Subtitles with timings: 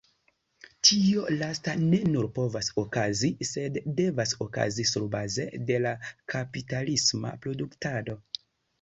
[0.87, 5.95] Tio lasta ne nur povas okazi, sed devas okazi, surbaze de la
[6.37, 8.23] kapitalisma produktado.